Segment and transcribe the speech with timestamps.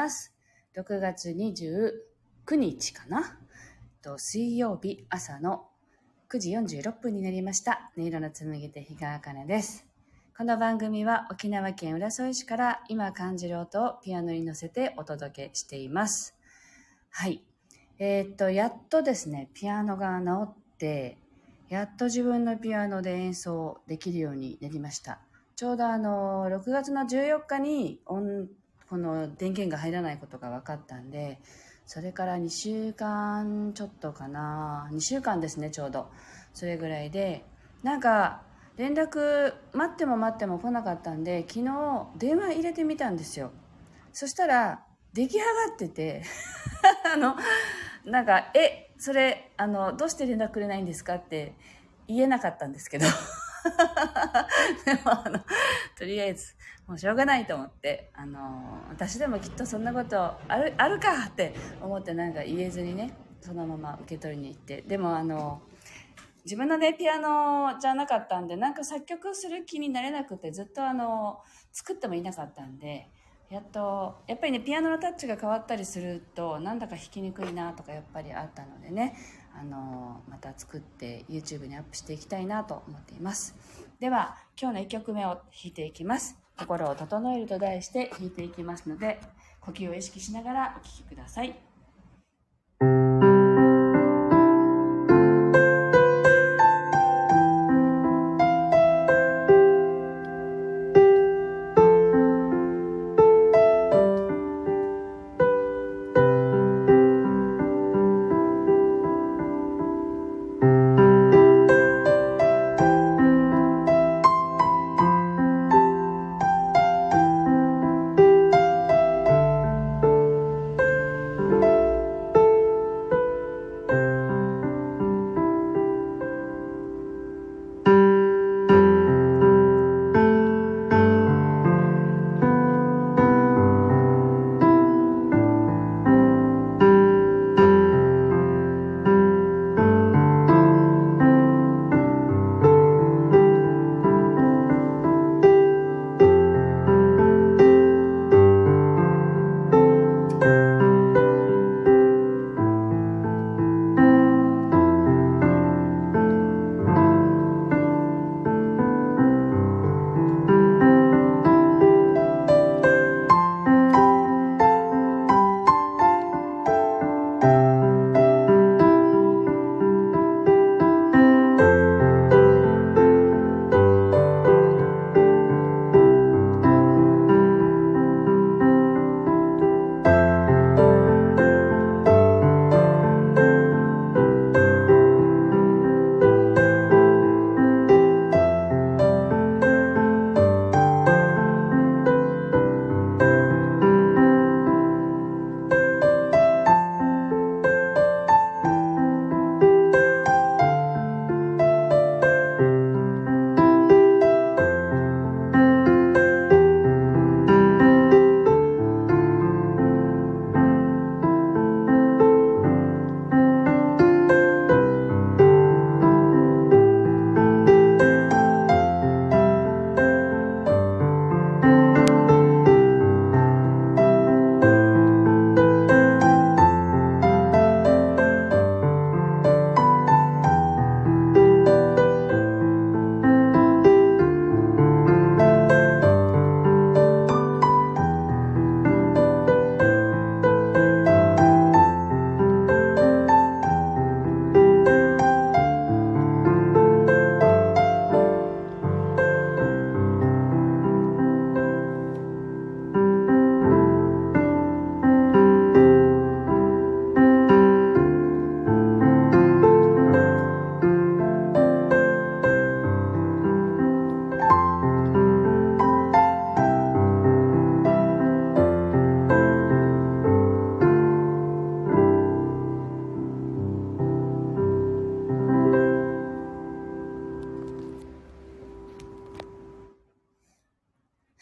[0.00, 0.32] ます。
[0.76, 3.38] 6月29日かな
[4.16, 5.66] 水曜日朝の
[6.30, 7.92] 9時46分になりました。
[7.98, 9.84] 音色の紡ぎ手日川茜です。
[10.38, 16.34] この番組は沖縄県浦添市から今感じる音をピアノに乗せてお届けしています。
[17.10, 17.42] はい。
[17.98, 21.18] えーっと、やっとですね、ピアノが治って、
[21.68, 25.20] やっと自分のピアノで演奏できるようになりました。
[25.56, 28.48] ちょうどあの、6月の14日に音
[28.90, 31.38] この電源が入らないことが分かったんで、
[31.86, 36.10] それから2週間ちょっとかな、2週間ですね、ちょうど。
[36.54, 37.44] それぐらいで、
[37.84, 38.42] なんか、
[38.76, 43.52] 連絡待っても待っても来なかったんで、昨日電話入れてみたんですよ。
[44.12, 46.24] そしたら、出来上がってて、
[47.14, 47.36] あの、
[48.04, 51.54] なんか、え、それ、あの、どうして連絡くれないんですかって
[52.08, 53.06] 言えなかったんですけど。
[54.84, 55.38] でも、あの、
[55.96, 56.56] とりあえず、
[56.90, 64.82] もうしょうがないと思って、あの、私でもきっとそんなことある、あるかって思ってなんか言えずにね、そのまま受け取りに行って。
[64.82, 65.62] でも、あの、
[66.44, 71.38] 自分のね、ピアノじゃなかったんで、なんか作曲する気になれなくて、ずっとあの、
[71.70, 73.08] 作ってもいなかったんで、
[73.50, 79.14] やっと、やっぱりね、ピアノのタッチが変わったりすると、なんだか弾きにくいなとかやっぱりあったのでね、
[79.56, 83.54] あの、また作って YouTube にアップしていきたいなと思っています。
[84.00, 86.39] では、今日の1曲目を弾いていきます。
[86.60, 89.18] 心を整えると題して弾いていきますので、
[89.60, 91.69] 呼吸を意識しながらお聴きください。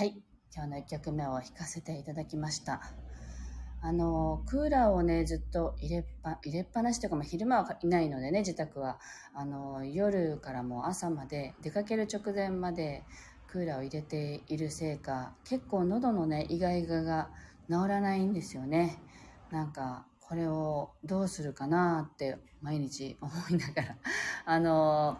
[0.00, 0.14] はい。
[0.56, 2.80] 今日の1曲目を弾かせていただきました。
[3.82, 8.98] あの、クーラーをね、ずっと入れっぱ、入れっぱなしというか、まあ、昼間はいないのでね、自宅は。
[9.34, 13.04] あの、夜からも朝まで、出かける直前まで
[13.46, 17.28] クーラーを入れているせいか、結構喉のね、イガイガが
[17.68, 19.02] 治らないんですよね。
[19.50, 23.96] なんか、これをどうするかなって毎日思いながら。
[24.46, 25.18] あの、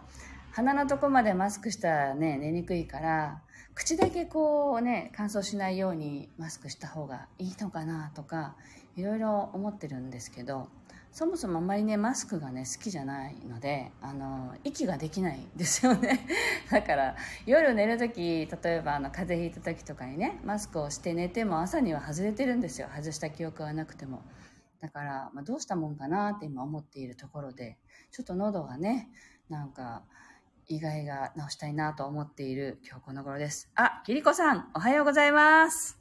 [0.53, 8.55] 鼻のとこまでマスクしたらね、寝にくいから、口だけこうね、乾燥しないようにマスクした方がいいのかなとか、
[8.95, 10.67] いろいろ思ってるんですけど、
[11.11, 16.25] そもそもあんまりね、マスクがね、好きじゃないので、あの、息ができないですよね。
[16.71, 17.15] だから、
[17.45, 22.87] 夜寝るとき、例えばあの、風邪ひいた時とかにね、マスクをして寝ても朝には外れてるんですよ。
[22.95, 24.21] 外した記憶はなくても。
[24.79, 27.77] だから、まあ、どうしたもんかなって今思っているところで、
[28.11, 29.09] ちょっと喉がね、
[29.49, 30.03] なんか、
[30.71, 33.69] 意外が直したいなと思っている今日この頃です。
[33.75, 35.99] あ、キリコさん、おはようございます。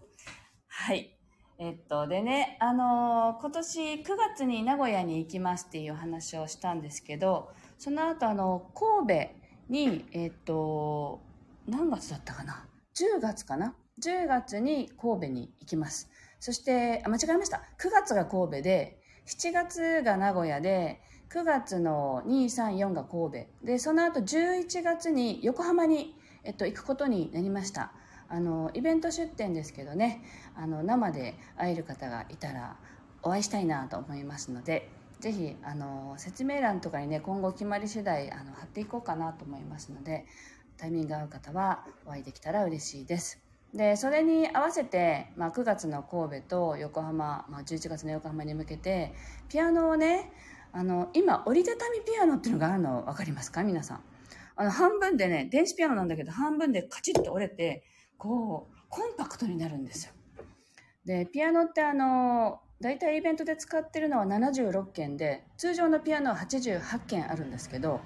[0.68, 1.18] はい。
[1.58, 9.30] えっと、でね、あのー、今年9月に名古屋に行きますっていう話をしたんですけど、その後、あの、神戸
[9.68, 11.20] に、えっと、
[11.66, 12.64] 何月だったかな
[12.94, 16.08] ?10 月かな ?10 月に神戸に行きます。
[16.38, 17.64] そして、あ、間違えました。
[17.80, 21.00] 9月が神戸で、7月が名古屋で、
[21.32, 23.66] 9月の2、3、4が神戸。
[23.66, 27.92] で、その後11月に横浜に、えっと、行くことになりました。
[28.30, 30.22] あのイベント出店ですけどね
[30.54, 32.76] あの生で会える方がいたら
[33.22, 34.88] お会いしたいなと思いますので
[35.18, 40.26] ぜひあの説明欄とかにね今後決まり次第あの貼っていこうかなと思いますので
[40.78, 43.40] タイミング合う方はお会いできたら嬉しいです。
[43.74, 49.14] でそれに合わせて、まあ、9月の神戸と横浜、まあ、11月の横浜に向けて
[49.48, 50.32] ピアノをね
[50.72, 53.62] あの今折りたたみピアノっていうのがあるの分かりますか？
[53.62, 54.00] 皆さん
[54.56, 57.84] あの半分でね電子ピアノなんだけど半分でカチッと折れて
[58.20, 60.12] こう、コンパクトになるんですよ。
[61.06, 68.00] で、ピアノってあの、大体イベントで使ってるのは76件で、通常のピアノは88件あるんですけど、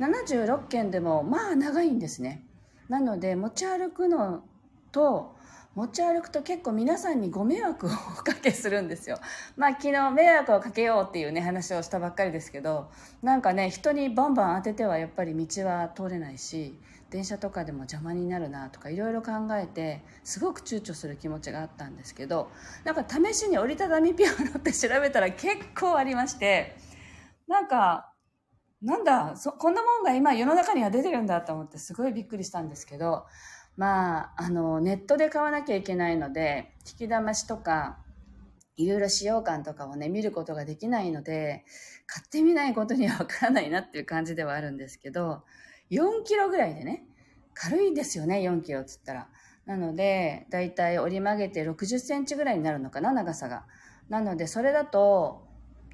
[0.00, 2.46] 76件でもまあ長いんですね。
[2.88, 4.42] なので持ち歩くの
[4.90, 5.36] と、
[5.78, 7.92] 持ち歩くと結構皆さんにご迷惑をお
[8.24, 9.16] かけするんですよ。
[9.56, 12.90] まあ昨日迷惑をかけようっていうね話をしたばっかりですけど、
[13.22, 16.76] なんかね人にバンバン当ててはやっぱり道は通れないし、
[17.10, 22.50] 電車とかでも邪魔になるなとかいろいろ考えてすごく躊躇する気持ちがあったんですけど
[22.84, 26.76] なんか試しに折りたたみピアノって調べたら結構ありまして
[27.46, 28.12] なんか
[28.82, 33.24] なんだそこんなもんが今世の中には出てるんだと思ってすごいびっくりしたんですけど
[33.78, 37.96] まああのネットで買わなきゃいけないので引き騙しとか
[38.76, 41.64] いろいろ使用感とかをね見ることができないので
[42.06, 45.42] 買ってみないことにはわからないなっていう感じではあるんですけど
[45.90, 47.04] 4キロぐらいでね、
[47.54, 49.28] 軽いですよね、4キロっつったら。
[49.66, 53.64] なので、だいたい折り曲げて60センチぐらいになるのかな、長さが。
[54.08, 55.46] なので、それだと、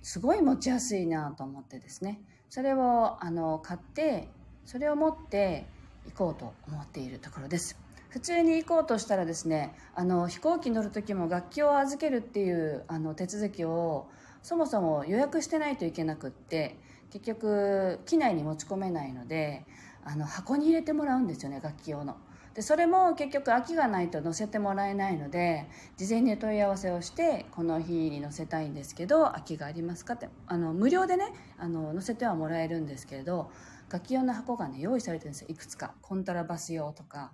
[0.03, 2.21] すごい持ちやすいなと思ってですね。
[2.51, 4.29] それを、あの、買って、
[4.65, 5.67] それを持って
[6.07, 7.79] 行こうと思っているところです。
[8.09, 14.07] 普通に行こうとしたらですね、あの、飛行機乗る時も楽器を預けるっていう、あの、手続きを、
[14.43, 16.77] そもそも予約してないといけなくって、
[17.15, 19.65] 結局機内に持ち込めないので
[20.05, 22.17] あの箱に入れてもらうんですよね楽器用の。
[22.55, 33.51] でそれも結局空きがないと載せてもらえないので事前に問い合わせをしてこの日に載せたいんですけど空きがありますかってあの無料でねあの載せてはもらえるんですけれど
[33.91, 35.49] 楽器用の箱がね用意されてるんですよ。
[35.51, 35.95] いくつか。
[36.03, 37.33] コントラバス用とか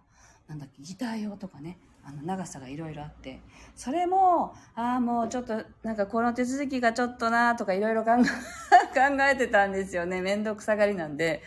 [0.49, 1.79] なんだっけギター用とかね。
[2.03, 3.41] あの長さがいろいろあって。
[3.77, 8.13] それもああもうちょっとなんかこの手続きがちょっとなとかいろいろ 考
[9.31, 10.21] えてたんですよね。
[10.21, 11.43] 面倒くさがりなんで。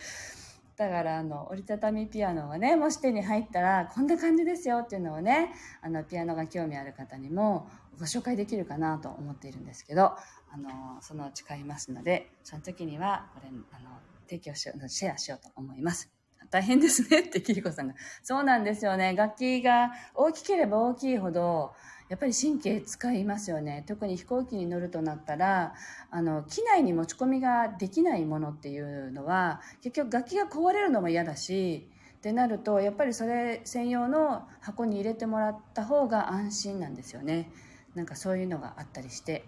[0.76, 7.70] だからあの折りたたみピアノがねもし手に入ったらこんな感じですよっていうのをねあのピアノが興味ある方にも
[8.00, 10.16] ご紹介できるかなと思っているんですけど
[10.52, 13.90] あのそのうち買いますのでその時にはこれあの
[14.34, 16.12] 提供しようシェアしようと思います。
[16.50, 17.96] 大変ですねってキリコさんが。
[18.24, 19.16] そうなんですよね。
[19.16, 21.74] 楽器が大きければ大きいほど、
[22.10, 23.84] やっぱり神経使いますよね。
[23.88, 25.74] 特に飛行機に乗るとなったら、
[26.12, 37.52] あの、機内に持ち込みができないものっていうのは、結局楽器が壊れるのも嫌だし、ってなると、やっぱりそれ専用の箱に入れてもらった方が安心なんですよね。
[37.96, 39.46] なんかそういうのがあったりして。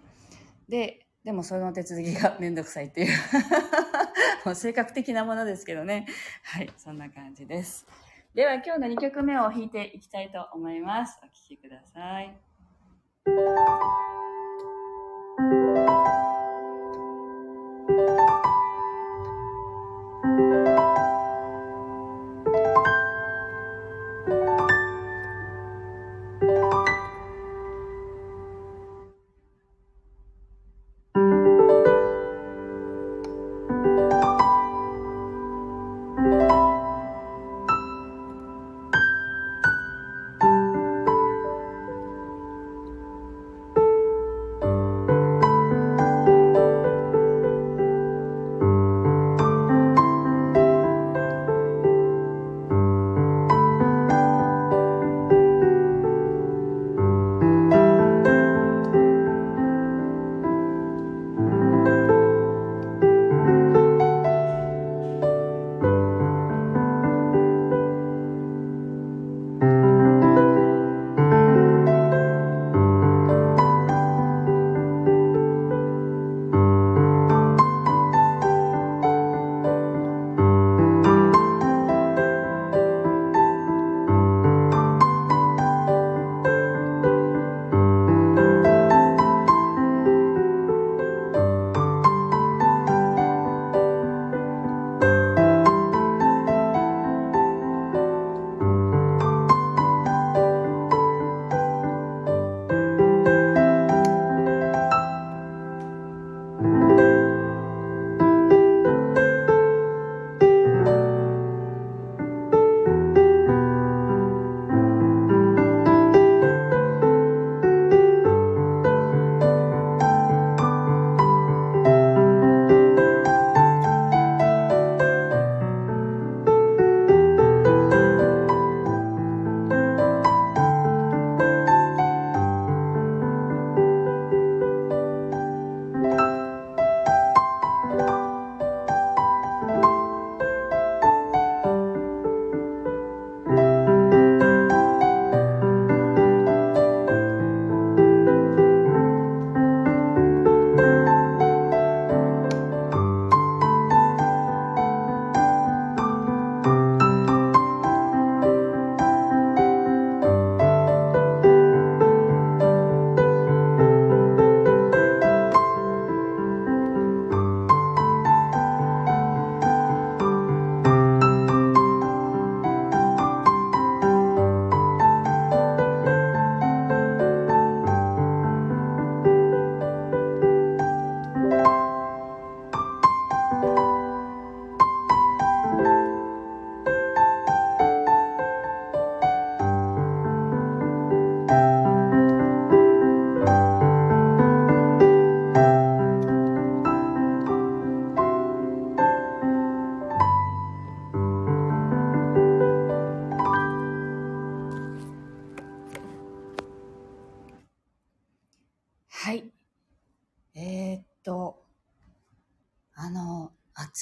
[0.69, 3.17] で、でもその手続きがめんどくさいっていう
[4.45, 6.05] もう性格的なものですけどね。
[6.43, 7.85] はい、そんな感じです。
[8.33, 11.19] では今日の2曲目を弾いていきたいと思います。
[11.23, 12.35] お聴きください。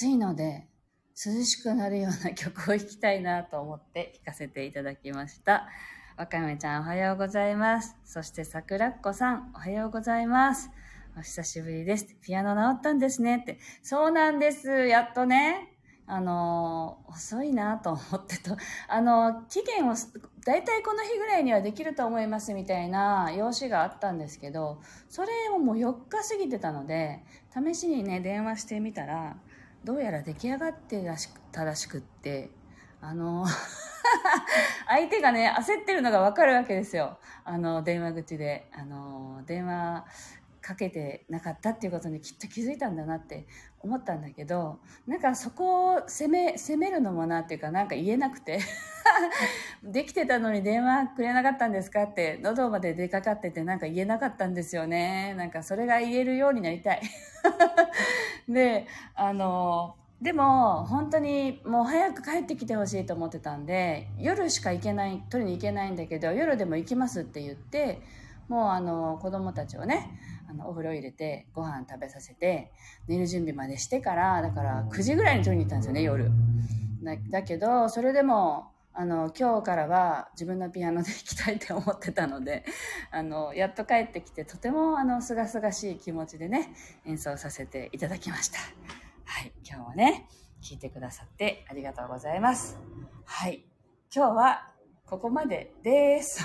[0.04, 0.66] 暑いので、
[1.16, 5.66] 涼しくなるような曲を弾きたいなと思って弾かせていただきました。
[6.18, 7.96] わかめちゃんおはようございます。
[8.04, 10.68] そして桜っ子さんおはようございます。
[11.16, 12.18] お久しぶりです。
[12.20, 13.58] ピアノ治ったんですねって。
[13.82, 14.68] そうなんです。
[14.88, 15.70] やっとね。
[16.06, 18.58] あの、遅いなと思ってと、
[18.88, 19.94] あの、期限を、
[20.44, 29.38] 大体この日ぐらいにはできると思いますみたいな用紙があったんですけど、それをもう4日過ぎてたので、試しにね、電話してみたら、
[29.84, 32.50] どうやら出来上がってらしたらしくって、
[33.02, 33.46] あの、
[34.88, 37.18] 相手がね、焦ってるのがわかるわけですよ。
[37.44, 38.70] あの、電話口で。
[38.72, 40.06] あの、電話
[40.64, 43.46] かけてなかったっていうことにきっと気づいたんだなって
[43.80, 48.60] 思ったんだけどなんかそこを責め責めるのもなっていうかなんか言えなくて
[49.84, 57.02] できてたのに電話くれなかったんですかって喉まで出かかっててなんか言えなかったんですよねなんかそれが言えるようになりたい
[58.52, 68.00] であのでも本当にもう早く帰ってきてほしいと思ってたんで夜しか行けない取りに行けないんだけど夜でも行きますって言って
[68.48, 72.70] もうあの子供たちをねあのお風呂入れてご飯食べさせて
[73.08, 76.30] 寝る準備までしてからだから9時ぐらいに取りに行ったんですよね夜。
[77.02, 82.64] だだけどそれでもあの今日からは自分のピアノで弾きたいって思ってたので
[83.10, 86.72] あのやっと帰ってきてとてもあの清々しい気持ちでね
[87.04, 88.58] 演奏させていただきました。
[89.24, 89.52] はい。
[89.64, 90.28] 今日はね
[90.60, 92.78] 聴いてくださってありがとうございます。
[93.24, 93.66] はい。
[94.14, 94.72] 今日は
[95.06, 96.44] ここまでです。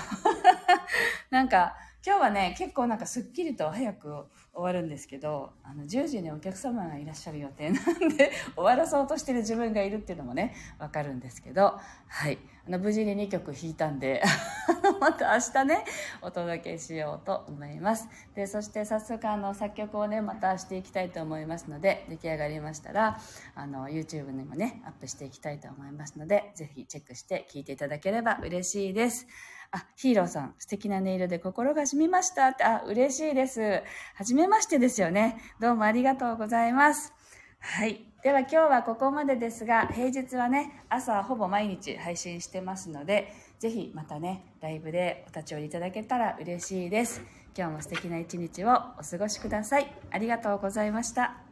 [1.30, 11.78] なんか今日はね、結構なんかすっきりと早く終わるんですけど、あの、10時にお客様がいらっしゃる予定 なんで、終わらそうとしてる自分がいるっていうのもね、わかるんですけど、
[12.08, 12.38] はい。
[12.66, 14.22] あの、無事に2曲弾いたんで、
[15.00, 15.84] また明日ね、
[16.20, 18.08] お届けしようと思います。
[18.34, 23.18] で、そして早速あの、作曲をね、またしていきたいと思いますので、出来上がりましたら、
[23.54, 29.26] あの、YouTube にもね、アップしていきたいと思いますので、ぜひチェックして聴いていただければ嬉しいです。
[29.72, 33.82] あ、ヒーローさん、素敵な音色で心が染みましたって、あ、嬉しいです。
[34.14, 35.40] はじめましてですよね。
[35.60, 37.12] どうもありがとうございます。
[37.60, 38.04] はい。
[38.22, 47.22] では今日はここまでですが、平日はね、朝ほぼ毎日配信してますので、ぜひまたね、ライブでお立ち寄りいただけたら嬉しいです。
[47.56, 49.94] 今日も素敵な一日をお過ごしください。
[50.10, 51.49] ありがとうございました。